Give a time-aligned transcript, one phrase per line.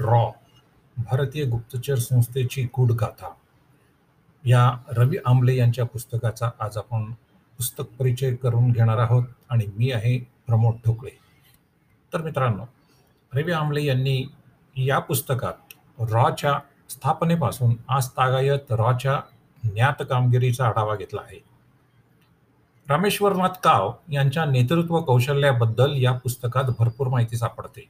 [0.00, 0.30] Raw
[0.96, 3.28] भारतीय गुप्तचर संस्थेची गूढ गाथा
[4.46, 7.12] या रवी आंबले यांच्या पुस्तकाचा आज आपण
[7.56, 11.10] पुस्तक परिचय करून घेणार आहोत आणि मी आहे प्रमोद ठोकळे.
[12.12, 12.64] तर मित्रांनो
[13.34, 14.24] रवी आंबले यांनी
[14.76, 16.58] या पुस्तकात रॉच्या
[16.88, 19.20] स्थापनेपासून आज तागायत रॉच्या
[19.64, 21.44] ज्ञात कामगिरीचा आढावा घेतला आहे.
[22.88, 27.88] रामेश्वरनाथ काव यांच्या नेतृत्व कौशल्याबद्दल या पुस्तकात भरपूर माहिती सापडते.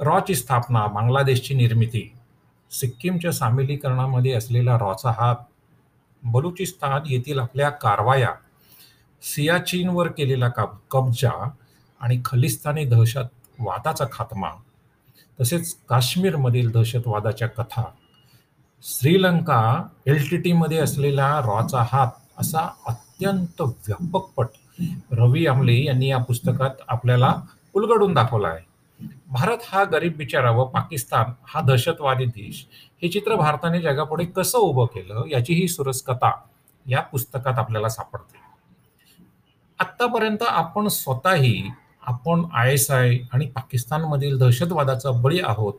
[0.00, 2.12] रॉची स्थापना बांगलादेशची निर्मिती
[2.70, 5.36] सिक्कीमच्या सामिलीकरणामध्ये असलेला रॉचा हात
[6.24, 8.28] बलुचिस्तान येथील आपल्या कारवाया
[9.22, 11.30] सियाचीनवर केलेला काब कब्जा
[12.00, 14.50] आणि खलिस्तानी दहशतवादाचा खात्मा
[15.40, 17.82] तसेच काश्मीरमधील दहशतवादाच्या कथा
[18.82, 19.60] श्रीलंका
[20.06, 24.46] एल टी टीमध्ये असलेला रॉचा हात असा अत्यंत व्यापकपट
[25.12, 27.34] रवी आमले यांनी या पुस्तकात आपल्याला
[27.74, 28.69] उलगडून दाखवला आहे.
[29.28, 32.66] भारत हा गरीब बिचारा व पाकिस्तान हा दहशतवादी देश.
[33.02, 36.30] हे चित्र भारताने जगापुढे कसं उभं केलं याची ही सुरस कथा
[36.86, 38.38] या पुस्तकात आपल्याला सापडते.
[39.78, 41.70] आतापर्यंत आपण स्वतःही
[42.02, 45.74] आपण आय एस आय आणि पाकिस्तानमधील दहशतवादाचा बळी आहोत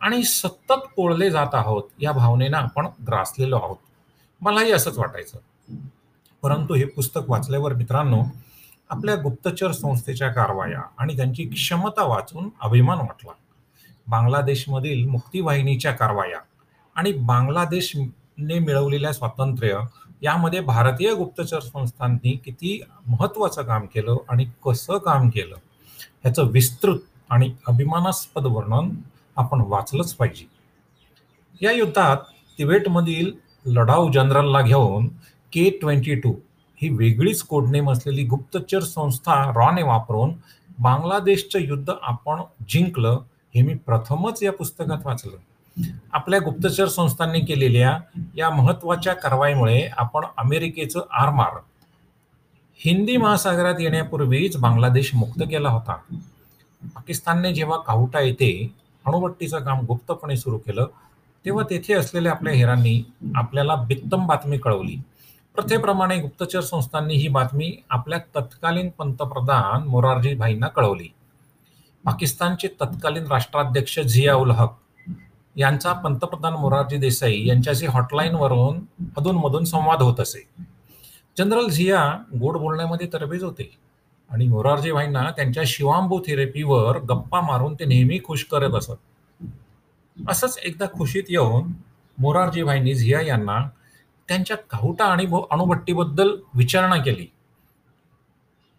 [0.00, 3.76] आणि सतत कोळले जात आहोत या भावनेनं आपण ग्रासलेलो आहोत.
[4.40, 5.38] मलाही असंच वाटायचं.
[6.42, 8.22] परंतु हे पुस्तक वाचल्यावर मित्रांनो
[8.90, 13.32] आपल्या गुप्तचर संस्थेच्या कारवाया आणि त्यांची क्षमता वाचून अभिमान वाटला.
[14.08, 16.38] बांगलादेशमधील मुक्तीवाहिनीच्या कारवाया
[16.94, 19.78] आणि बांगलादेशने मिळवलेल्या स्वातंत्र्य
[20.22, 25.56] यामध्ये भारतीय गुप्तचर संस्थांनी किती महत्वाचं काम केलं आणि कसं काम केलं
[26.22, 26.98] ह्याचं विस्तृत
[27.30, 28.90] आणि अभिमानास्पद वर्णन
[29.36, 30.46] आपण वाचलंच पाहिजे.
[31.62, 32.16] या युद्धात
[32.58, 33.32] तिबेटमधील
[33.66, 35.08] लढाऊ जनरलला घेऊन
[35.52, 36.32] के ट्वेंटी टू
[36.82, 40.32] ही वेगळीच कोडनेम असलेली गुप्तचर संस्था रॉने वापरून
[40.78, 43.20] बांगलादेशचं युद्ध आपण जिंकलं
[43.54, 45.36] हे मी प्रथमच या पुस्तकात वाचलं.
[46.12, 47.98] आपल्या गुप्तचर संस्थांनी केलेल्या
[48.36, 51.58] या महत्त्वाच्या कारवाईमुळे आपण अमेरिकेचं आरमार
[52.84, 55.96] हिंदी महासागरात येण्यापूर्वीच बांगलादेश मुक्त केला होता.
[56.84, 58.74] पाकिस्तानने जेव्हा काहुटा येथे
[59.06, 60.86] अणुभट्टीचं काम गुप्तपणे सुरू केलं
[61.44, 63.02] तेव्हा तेथे असलेल्या आपल्या हेरांनी
[63.34, 64.96] आपल्याला बित्तम बातमी कळवली.
[65.56, 71.08] प्रथेप्रमाणे गुप्तचर संस्थांनी ही बातमी आपल्या तत्कालीन पंतप्रधान मोरारजी भाईंना कळवली.
[72.04, 74.74] पाकिस्तानचे तत्कालीन राष्ट्राध्यक्ष झिया उल हक
[75.56, 78.80] यांचा पंतप्रधान मोरारजी देसाई यांच्याशी हॉटलाईनवरून
[79.16, 80.46] अधूनमधून संवाद होत असे.
[81.38, 82.02] जनरल झिया
[82.40, 83.70] गोड बोलण्यामध्ये तरबेज होते
[84.30, 88.92] आणि मोरारजी भाईंना त्यांच्या शिवांबू थेरपीवर गप्पा मारून ते नेहमी खुश करत असत.
[90.16, 91.72] असंच एकदा खुशीत येऊन
[92.18, 93.58] मोरारजी भाईंनी झिया यांना
[94.28, 97.26] त्यांच्या काहुटा आणि अणुभट्टीबद्दल विचारणा केली.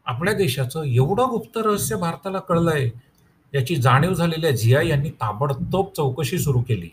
[0.06, 2.90] आपल्या देशाचं एवढं गुप्त रहस्य भारताला कळलंय
[3.54, 6.90] याची जाणीव झालेल्या झिया यांनी ताबडतोब चौकशी सुरू केली.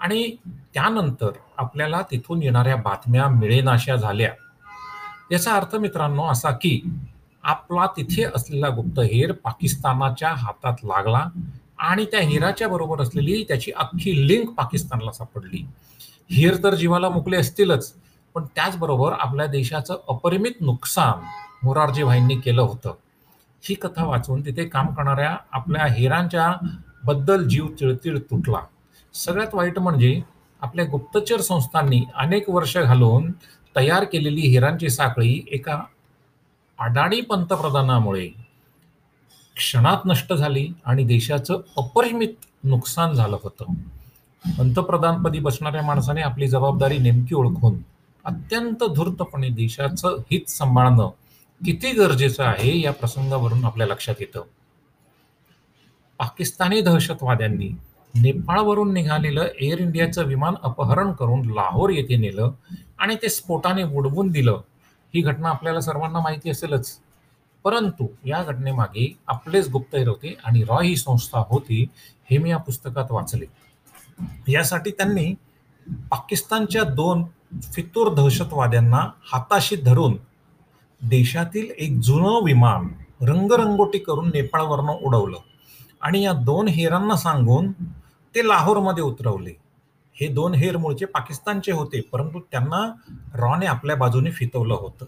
[0.00, 0.36] आणि
[0.74, 4.32] त्यानंतर आपल्याला तिथून येणाऱ्या बातम्या मिळेनाशा झाल्या.
[5.32, 6.80] याचा अर्थ मित्रांनो असा की
[7.42, 11.26] आपला तिथे असलेला गुप्त हेर पाकिस्तानाच्या हातात लागला
[11.78, 15.66] आणि त्या हिराच्या बरोबर असलेली त्याची अख्खी लिंक पाकिस्तानला सापडली.
[16.30, 17.92] हेर तर जीवाला मुकले असतीलच
[18.34, 21.24] पण त्याचबरोबर आपल्या देशाचं अपरिमित नुकसान
[21.62, 22.92] मोरारजी भाईंनी केलं होतं.
[23.62, 26.52] ही कथा वाचून तिथे काम करणाऱ्या आपल्या हिरांच्या
[27.04, 28.60] बद्दल जीव तिळतिळ तुटला.
[29.14, 30.20] सगळ्यात वाईट म्हणजे
[30.62, 33.30] आपल्या गुप्तचर संस्थांनी अनेक वर्ष घालून
[33.76, 35.82] तयार केलेली हिरांची साखळी एका
[36.78, 38.28] अडाणी पंतप्रधानामुळे
[39.56, 43.74] क्षणात नष्ट झाली आणि देशाचं अपरिमित नुकसान झालं होतं.
[44.46, 47.78] पंतप्रधानपदी बसणाऱ्या माणसाने आपली जबाबदारी नेमकी ओळखून
[48.24, 51.10] अत्यंत धूर्तपणे देशाचं हित सांभाळणं
[51.64, 54.42] किती गरजेचं आहे या प्रसंगावरून आपल्या लक्षात येतं.
[56.18, 57.68] पाकिस्तानी दहशतवाद्यांनी
[58.14, 62.50] नेपाळवरून निघालेलं एअर इंडियाचं विमान अपहरण करून लाहोर येथे नेलं
[62.98, 64.60] आणि ते स्फोटाने उडवून दिलं.
[65.14, 66.98] ही घटना आपल्याला सर्वांना माहिती असेलच.
[67.64, 71.86] परंतु या घटनेमागे आपलेच गुप्तहेर होते आणि रॉय ही संस्था होती
[72.30, 73.46] हे मी या पुस्तकात वाचले.
[74.48, 75.34] यासाठी त्यांनी
[76.10, 77.24] पाकिस्तानच्या दोन
[77.62, 80.16] फितूर दहशतवाद्यांना हाताशी धरून
[81.02, 82.88] देशातील एक जुनं विमान
[83.24, 85.36] रंगरंगोटी करून नेपाळवरनं उडवलं.
[86.00, 87.72] आणि या दोन हेरांना सांगून
[88.34, 89.52] ते लाहोरमध्ये उतरवले.
[90.14, 92.92] हे दोन हेर मूळचे पाकिस्तानचे होते परंतु त्यांना
[93.34, 95.04] रॉने आपल्या बाजूने फितवलं होतं.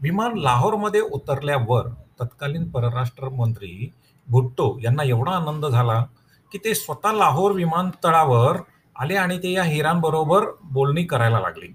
[0.00, 1.88] विमान लाहोरमध्ये उतरल्यावर
[2.20, 3.92] तत्कालीन परराष्ट्र मंत्री
[4.28, 6.04] भुट्टो यांना एवढा आनंद झाला
[6.52, 8.56] की ते स्वतः लाहोर विमानतळावर
[8.96, 11.66] आले आणि ते या हिरांबरोबर बोलणी करायला लागले.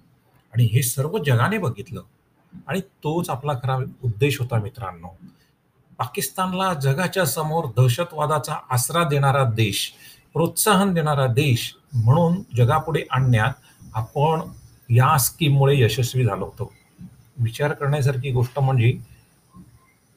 [0.53, 2.01] आणि हे सर्व जगाने बघितलं.
[2.67, 5.07] आणि तोच आपला खरा उद्देश होता मित्रांनो.
[5.97, 9.93] पाकिस्तानला जगाच्या समोर दहशतवादाचा आसरा देणारा देश
[10.33, 13.51] प्रोत्साहन देणारा देश म्हणून जगापुढे आणण्यात
[13.93, 14.41] आपण
[14.89, 16.73] या स्कीममुळे यशस्वी झालो होतो.
[17.37, 18.97] विचार करण्यासारखी गोष्ट म्हणजे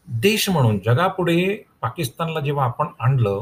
[0.09, 3.41] देश म्हणून जगापुढे पाकिस्तानला जेव्हा आपण आणलं,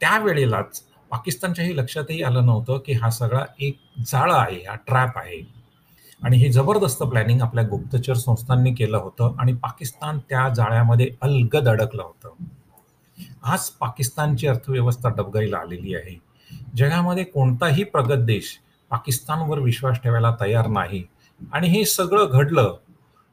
[0.00, 5.58] त्यावेळेलाच पाकिस्तानच्याही लक्षातही आलं नव्हतं, की हा सगळा एक जाळ आहे, हा ट्रॅप आहे.
[6.22, 12.02] आणि हे जबरदस्त प्लॅनिंग आपल्या गुप्तचर संस्थांनी केलं होतं आणि पाकिस्तान त्या जाळ्यामध्ये अलगद अडकलं
[12.02, 12.44] होतं.
[13.42, 16.20] आज पाकिस्तानची अर्थव्यवस्था डबगाईला आलेली आहे.
[16.76, 18.58] जगामध्ये कोणताही प्रगत देश
[18.90, 21.04] पाकिस्तानवर विश्वास ठेवायला तयार नाही
[21.52, 22.76] आणि हे सगळं घडलं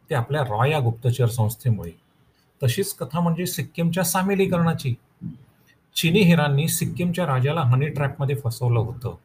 [0.09, 1.91] ते आपल्या रॉया गुप्तचर संस्थेमुळे.
[2.63, 4.93] तशीच कथा म्हणजे सिक्कीमच्या सामिलीकरणाची.
[5.95, 9.15] चिनी हिरांनी सिक्कीमच्या राजाला हनी ट्रॅपमध्ये फसवलं होतं.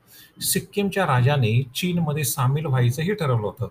[0.41, 3.69] सिक्कीमच्या राजाने चीनमध्ये सामील व्हायचंही ठरवलं होतं.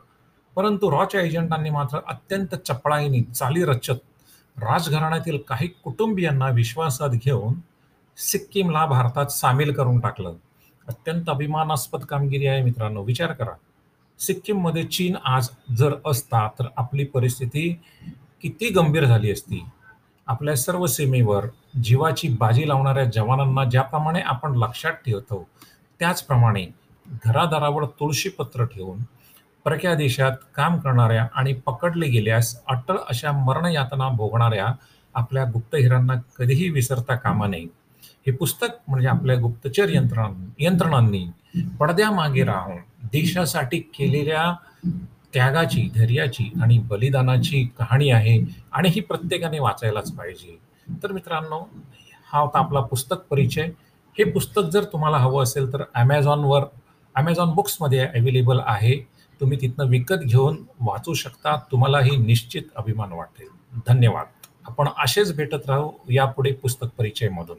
[0.56, 4.00] परंतु रॉच्या एजंटांनी मात्र अत्यंत चपळाईने, चाली रचत
[4.58, 7.54] राजघराण्यातील काही कुटुंबियांना विश्वासात घेऊन
[8.18, 10.34] सिक्कीमला भारतात सामील करून टाकलं.
[10.88, 13.04] अत्यंत अभिमानास्पद कामगिरी आहे मित्रांनो.
[13.04, 13.56] विचार करा.
[14.20, 15.48] सिक्कीममध्ये चीन आज
[15.78, 17.80] जर असता, तर आपली परिस्थिती
[18.42, 19.66] किती गंभीर झाली असती.
[20.30, 21.46] आपल्या सर्व सीमेवर
[21.84, 25.48] जीवाची बाजी लावणाऱ्या जवानांना ज्याप्रमाणे आपण लक्षात ठेवतो,
[26.00, 26.66] त्याचप्रमाणे
[27.26, 29.00] घरादारावर तुळशीपत्र ठेवून
[29.66, 34.68] परक्या देशात काम करणाऱ्या आणि पकडले गेल्यास अटळ अशा मरणयातना भोगणाऱ्या
[35.16, 37.66] आपल्या गुप्तहेरांना कधीही विसरता कामा नये.
[38.28, 41.26] हे पुस्तक म्हणजे आपल्या गुप्तचर यंत्रणा यंत्रणांनी
[41.80, 44.54] पडद्यामागे राहून देशासाठी केलेल्या
[45.34, 48.40] त्यागाची, धैर्याची आणि बलिदानाची कहाणी आहे
[48.72, 50.60] आणि ही प्रत्येकाने वाचायलाच पाहिजे.
[51.04, 51.70] तर मित्रांनो,
[52.34, 53.70] हा होता आपला पुस्तक परिचय.
[54.18, 56.64] हे पुस्तक जर तुम्हाला हवं असेल तर ॲमेझॉनवर
[57.16, 58.96] ॲमेझॉन बुक्समध्ये अवेलेबल आहे.
[59.42, 61.56] तुम्ही तिथनं विकत घेऊन वाचू शकता.
[61.72, 63.48] तुम्हालाही निश्चित अभिमान वाटेल.
[63.88, 64.26] धन्यवाद.
[64.66, 67.58] आपण असेच भेटत राहू यापुढे पुस्तक परिचयमधून.